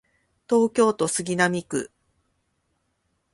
[0.49, 1.91] 東京都杉並区